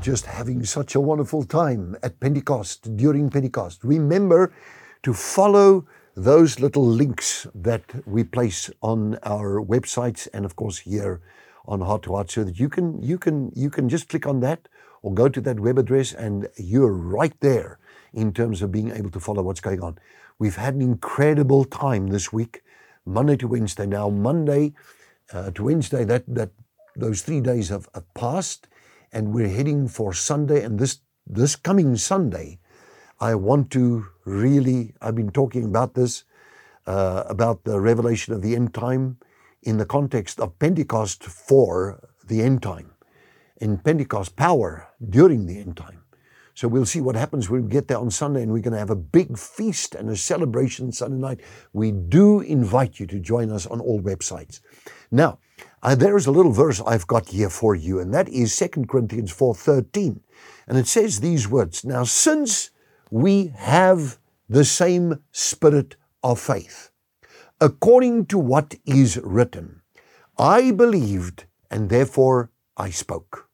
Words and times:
just 0.00 0.26
having 0.26 0.64
such 0.64 0.94
a 0.94 1.00
wonderful 1.00 1.44
time 1.44 1.96
at 2.02 2.20
Pentecost, 2.20 2.96
during 2.96 3.30
Pentecost. 3.30 3.82
Remember 3.82 4.52
to 5.02 5.12
follow 5.12 5.86
those 6.16 6.60
little 6.60 6.86
links 6.86 7.46
that 7.54 7.82
we 8.06 8.24
place 8.24 8.70
on 8.82 9.18
our 9.22 9.62
websites 9.64 10.26
and 10.32 10.44
of 10.44 10.56
course 10.56 10.78
here 10.78 11.20
on 11.66 11.80
Heart 11.80 12.02
to 12.04 12.14
Heart 12.14 12.30
so 12.30 12.44
that 12.44 12.58
you 12.58 12.68
can 12.68 13.00
you 13.02 13.18
can 13.18 13.52
you 13.54 13.70
can 13.70 13.88
just 13.88 14.08
click 14.08 14.26
on 14.26 14.40
that 14.40 14.68
or 15.02 15.14
go 15.14 15.28
to 15.28 15.40
that 15.40 15.60
web 15.60 15.78
address 15.78 16.12
and 16.12 16.48
you're 16.56 16.92
right 16.92 17.38
there 17.40 17.78
in 18.12 18.32
terms 18.32 18.62
of 18.62 18.72
being 18.72 18.90
able 18.90 19.10
to 19.10 19.20
follow 19.20 19.42
what's 19.42 19.60
going 19.60 19.80
on. 19.80 19.98
We've 20.38 20.56
had 20.56 20.74
an 20.74 20.82
incredible 20.82 21.64
time 21.64 22.08
this 22.08 22.32
week, 22.32 22.62
Monday 23.04 23.36
to 23.36 23.48
Wednesday. 23.48 23.86
Now 23.86 24.08
Monday 24.08 24.74
uh, 25.32 25.50
to 25.52 25.64
Wednesday, 25.64 26.04
that 26.04 26.24
that 26.26 26.50
those 26.96 27.22
three 27.22 27.40
days 27.40 27.68
have, 27.68 27.88
have 27.94 28.12
passed, 28.14 28.66
and 29.12 29.32
we're 29.32 29.48
heading 29.48 29.88
for 29.88 30.12
Sunday. 30.12 30.62
And 30.62 30.78
this 30.78 31.00
this 31.26 31.56
coming 31.56 31.96
Sunday, 31.96 32.58
I 33.20 33.34
want 33.34 33.70
to 33.72 34.06
really. 34.24 34.94
I've 35.00 35.14
been 35.14 35.30
talking 35.30 35.64
about 35.64 35.94
this 35.94 36.24
uh, 36.86 37.24
about 37.28 37.64
the 37.64 37.80
revelation 37.80 38.34
of 38.34 38.42
the 38.42 38.56
end 38.56 38.74
time 38.74 39.18
in 39.62 39.76
the 39.76 39.86
context 39.86 40.40
of 40.40 40.58
Pentecost 40.58 41.24
for 41.24 42.08
the 42.26 42.42
end 42.42 42.62
time, 42.62 42.92
in 43.58 43.78
Pentecost 43.78 44.36
power 44.36 44.88
during 45.08 45.46
the 45.46 45.58
end 45.58 45.76
time. 45.76 46.02
So 46.54 46.66
we'll 46.66 46.86
see 46.86 47.00
what 47.00 47.14
happens 47.14 47.48
when 47.48 47.62
we 47.62 47.68
get 47.68 47.86
there 47.86 47.98
on 47.98 48.10
Sunday 48.10 48.42
and 48.42 48.52
we're 48.52 48.62
going 48.62 48.72
to 48.72 48.80
have 48.80 48.90
a 48.90 48.96
big 48.96 49.38
feast 49.38 49.94
and 49.94 50.10
a 50.10 50.16
celebration 50.16 50.90
Sunday 50.90 51.16
night. 51.16 51.40
We 51.72 51.92
do 51.92 52.40
invite 52.40 52.98
you 52.98 53.06
to 53.06 53.20
join 53.20 53.52
us 53.52 53.64
on 53.64 53.80
all 53.80 54.00
websites. 54.00 54.60
Now, 55.12 55.38
uh, 55.82 55.94
there 55.94 56.16
is 56.16 56.26
a 56.26 56.32
little 56.32 56.52
verse 56.52 56.80
I've 56.86 57.06
got 57.06 57.28
here 57.28 57.50
for 57.50 57.74
you, 57.74 58.00
and 58.00 58.12
that 58.12 58.28
is 58.28 58.56
2 58.56 58.86
Corinthians 58.88 59.32
4.13. 59.32 60.20
And 60.66 60.78
it 60.78 60.86
says 60.86 61.20
these 61.20 61.48
words, 61.48 61.84
Now 61.84 62.04
since 62.04 62.70
we 63.10 63.52
have 63.56 64.18
the 64.48 64.64
same 64.64 65.20
spirit 65.32 65.96
of 66.22 66.40
faith, 66.40 66.90
according 67.60 68.26
to 68.26 68.38
what 68.38 68.74
is 68.86 69.18
written, 69.22 69.82
I 70.38 70.70
believed 70.70 71.44
and 71.70 71.90
therefore 71.90 72.50
I 72.76 72.90
spoke. 72.90 73.48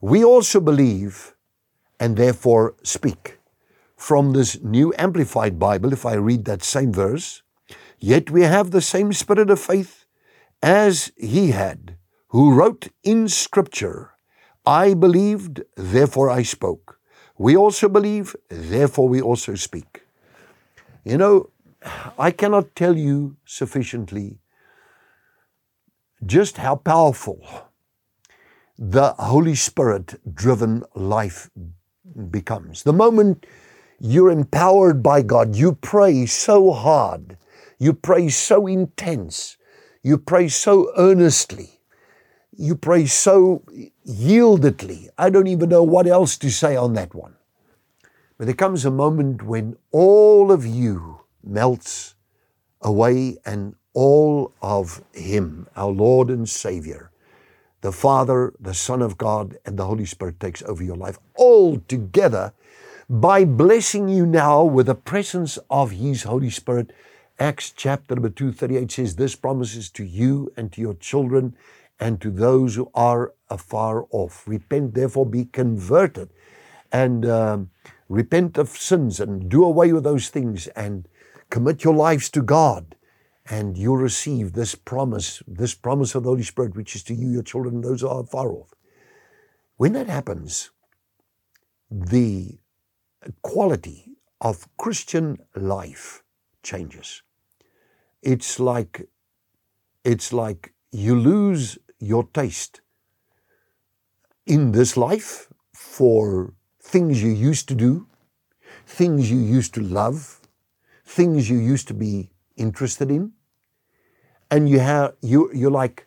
We 0.00 0.24
also 0.24 0.60
believe 0.60 1.34
and 1.98 2.16
therefore 2.16 2.74
speak. 2.82 3.38
From 3.96 4.32
this 4.32 4.62
new 4.62 4.92
Amplified 4.98 5.58
Bible, 5.58 5.92
if 5.92 6.04
I 6.04 6.14
read 6.14 6.44
that 6.44 6.62
same 6.62 6.92
verse, 6.92 7.42
yet 7.98 8.30
we 8.30 8.42
have 8.42 8.70
the 8.70 8.82
same 8.82 9.12
spirit 9.12 9.50
of 9.50 9.58
faith 9.58 10.05
as 10.66 11.12
he 11.16 11.52
had, 11.52 11.96
who 12.30 12.52
wrote 12.52 12.88
in 13.04 13.28
Scripture, 13.28 14.10
I 14.66 14.94
believed, 14.94 15.62
therefore 15.76 16.28
I 16.28 16.42
spoke. 16.42 16.98
We 17.38 17.56
also 17.56 17.88
believe, 17.88 18.34
therefore 18.48 19.08
we 19.08 19.22
also 19.22 19.54
speak. 19.54 20.02
You 21.04 21.18
know, 21.18 21.50
I 22.18 22.32
cannot 22.32 22.74
tell 22.74 22.96
you 22.96 23.36
sufficiently 23.44 24.40
just 26.24 26.56
how 26.56 26.74
powerful 26.74 27.38
the 28.76 29.12
Holy 29.20 29.54
Spirit 29.54 30.20
driven 30.34 30.82
life 30.96 31.48
becomes. 32.30 32.82
The 32.82 32.92
moment 32.92 33.46
you're 34.00 34.32
empowered 34.32 35.00
by 35.00 35.22
God, 35.22 35.54
you 35.54 35.74
pray 35.74 36.26
so 36.26 36.72
hard, 36.72 37.38
you 37.78 37.92
pray 37.92 38.30
so 38.30 38.66
intense, 38.66 39.56
you 40.06 40.16
pray 40.16 40.46
so 40.46 40.92
earnestly, 40.96 41.80
you 42.56 42.76
pray 42.76 43.06
so 43.06 43.64
yieldedly. 44.06 45.08
I 45.18 45.30
don't 45.30 45.48
even 45.48 45.68
know 45.68 45.82
what 45.82 46.06
else 46.06 46.36
to 46.38 46.48
say 46.48 46.76
on 46.76 46.94
that 46.94 47.12
one. 47.12 47.34
But 48.38 48.44
there 48.44 48.54
comes 48.54 48.84
a 48.84 48.90
moment 48.92 49.42
when 49.42 49.76
all 49.90 50.52
of 50.52 50.64
you 50.64 51.22
melts 51.42 52.14
away 52.80 53.38
and 53.44 53.74
all 53.94 54.52
of 54.62 55.02
Him, 55.12 55.66
our 55.74 55.90
Lord 55.90 56.30
and 56.30 56.48
Savior, 56.48 57.10
the 57.80 57.90
Father, 57.90 58.52
the 58.60 58.74
Son 58.74 59.02
of 59.02 59.18
God, 59.18 59.58
and 59.66 59.76
the 59.76 59.86
Holy 59.86 60.04
Spirit 60.04 60.38
takes 60.38 60.62
over 60.62 60.84
your 60.84 60.96
life 60.96 61.18
all 61.34 61.80
together 61.88 62.52
by 63.10 63.44
blessing 63.44 64.08
you 64.08 64.24
now 64.24 64.62
with 64.62 64.86
the 64.86 64.94
presence 64.94 65.58
of 65.68 65.90
His 65.90 66.22
Holy 66.22 66.50
Spirit. 66.50 66.92
Acts 67.38 67.70
chapter 67.70 68.14
number 68.14 68.30
238 68.30 68.90
says, 68.90 69.16
This 69.16 69.34
promises 69.36 69.90
to 69.90 70.04
you 70.04 70.50
and 70.56 70.72
to 70.72 70.80
your 70.80 70.94
children 70.94 71.54
and 72.00 72.18
to 72.20 72.30
those 72.30 72.76
who 72.76 72.90
are 72.94 73.34
afar 73.50 74.06
off. 74.10 74.48
Repent, 74.48 74.94
therefore, 74.94 75.26
be 75.26 75.44
converted 75.44 76.30
and 76.90 77.26
um, 77.26 77.70
repent 78.08 78.56
of 78.56 78.70
sins 78.70 79.20
and 79.20 79.50
do 79.50 79.64
away 79.64 79.92
with 79.92 80.04
those 80.04 80.30
things 80.30 80.66
and 80.68 81.08
commit 81.50 81.84
your 81.84 81.94
lives 81.94 82.30
to 82.30 82.42
God 82.42 82.96
and 83.48 83.76
you'll 83.76 83.96
receive 83.96 84.52
this 84.52 84.74
promise, 84.74 85.42
this 85.46 85.74
promise 85.74 86.14
of 86.14 86.24
the 86.24 86.30
Holy 86.30 86.42
Spirit, 86.42 86.74
which 86.74 86.96
is 86.96 87.02
to 87.04 87.14
you, 87.14 87.28
your 87.28 87.42
children, 87.42 87.76
and 87.76 87.84
those 87.84 88.00
who 88.00 88.08
are 88.08 88.20
afar 88.20 88.50
off. 88.50 88.74
When 89.76 89.92
that 89.92 90.08
happens, 90.08 90.70
the 91.90 92.58
quality 93.42 94.16
of 94.40 94.68
Christian 94.76 95.38
life 95.54 96.22
changes. 96.62 97.22
It's 98.22 98.58
like, 98.58 99.08
it's 100.04 100.32
like 100.32 100.72
you 100.92 101.14
lose 101.18 101.78
your 101.98 102.24
taste 102.24 102.80
in 104.46 104.72
this 104.72 104.96
life 104.96 105.48
for 105.74 106.54
things 106.80 107.22
you 107.22 107.30
used 107.30 107.68
to 107.68 107.74
do, 107.74 108.06
things 108.86 109.30
you 109.30 109.38
used 109.38 109.74
to 109.74 109.80
love, 109.82 110.40
things 111.04 111.50
you 111.50 111.58
used 111.58 111.88
to 111.88 111.94
be 111.94 112.30
interested 112.56 113.10
in. 113.10 113.32
And 114.50 114.68
you 114.68 114.78
have 114.78 115.14
you 115.20 115.50
you're 115.52 115.70
like 115.70 116.06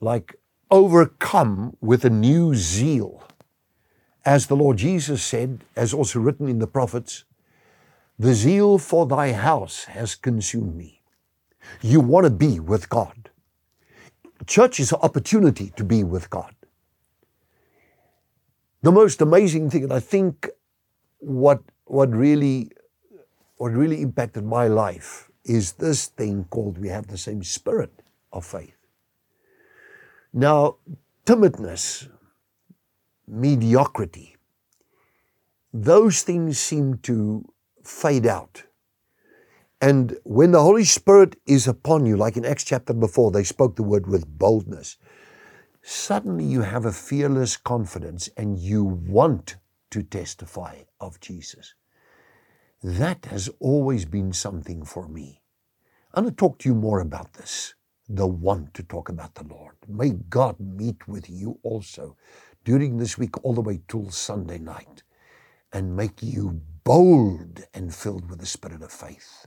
like 0.00 0.36
overcome 0.70 1.76
with 1.80 2.04
a 2.04 2.10
new 2.10 2.54
zeal. 2.54 3.22
As 4.24 4.46
the 4.46 4.54
lord 4.54 4.76
jesus 4.76 5.22
said 5.22 5.64
as 5.74 5.92
also 5.92 6.20
written 6.20 6.48
in 6.48 6.60
the 6.60 6.66
prophets 6.66 7.24
the 8.18 8.34
zeal 8.34 8.78
for 8.78 9.06
thy 9.06 9.32
house 9.32 9.84
has 9.86 10.14
consumed 10.14 10.76
me 10.76 11.01
you 11.80 12.00
want 12.00 12.24
to 12.24 12.30
be 12.30 12.60
with 12.60 12.88
god 12.88 13.30
church 14.46 14.80
is 14.80 14.92
an 14.92 14.98
opportunity 15.02 15.72
to 15.76 15.84
be 15.84 16.02
with 16.02 16.28
god 16.30 16.54
the 18.82 18.92
most 18.92 19.20
amazing 19.20 19.70
thing 19.70 19.84
and 19.84 19.92
i 19.92 20.00
think 20.00 20.48
what 21.18 21.62
what 21.84 22.10
really 22.10 22.70
what 23.56 23.72
really 23.72 24.02
impacted 24.02 24.44
my 24.44 24.66
life 24.66 25.30
is 25.44 25.72
this 25.74 26.06
thing 26.06 26.44
called 26.50 26.78
we 26.78 26.88
have 26.88 27.06
the 27.06 27.18
same 27.18 27.42
spirit 27.42 27.92
of 28.32 28.44
faith. 28.44 28.76
Now, 30.32 30.76
timidness, 31.26 32.08
mediocrity, 33.26 34.36
those 35.72 36.22
things 36.22 36.58
seem 36.58 36.98
to 36.98 37.48
fade 37.84 38.26
out. 38.26 38.64
And 39.82 40.16
when 40.22 40.52
the 40.52 40.62
Holy 40.62 40.84
Spirit 40.84 41.34
is 41.44 41.66
upon 41.66 42.06
you, 42.06 42.16
like 42.16 42.36
in 42.36 42.44
Acts 42.44 42.62
chapter 42.62 42.94
before, 42.94 43.32
they 43.32 43.42
spoke 43.42 43.74
the 43.74 43.82
word 43.82 44.06
with 44.06 44.38
boldness. 44.38 44.96
Suddenly 45.82 46.44
you 46.44 46.60
have 46.60 46.84
a 46.84 46.92
fearless 46.92 47.56
confidence 47.56 48.28
and 48.36 48.60
you 48.60 48.84
want 48.84 49.56
to 49.90 50.04
testify 50.04 50.82
of 51.00 51.18
Jesus. 51.18 51.74
That 52.80 53.24
has 53.24 53.50
always 53.58 54.04
been 54.04 54.32
something 54.32 54.84
for 54.84 55.08
me. 55.08 55.42
I'm 56.14 56.22
going 56.22 56.34
to 56.34 56.36
talk 56.36 56.60
to 56.60 56.68
you 56.68 56.76
more 56.76 57.00
about 57.00 57.32
this, 57.32 57.74
the 58.08 58.26
want 58.28 58.74
to 58.74 58.84
talk 58.84 59.08
about 59.08 59.34
the 59.34 59.48
Lord. 59.48 59.74
May 59.88 60.10
God 60.10 60.60
meet 60.60 61.08
with 61.08 61.28
you 61.28 61.58
also 61.64 62.16
during 62.64 62.98
this 62.98 63.18
week, 63.18 63.44
all 63.44 63.54
the 63.54 63.60
way 63.60 63.80
till 63.88 64.10
Sunday 64.10 64.58
night, 64.58 65.02
and 65.72 65.96
make 65.96 66.22
you 66.22 66.60
bold 66.84 67.64
and 67.74 67.92
filled 67.92 68.30
with 68.30 68.38
the 68.38 68.46
spirit 68.46 68.82
of 68.82 68.92
faith. 68.92 69.46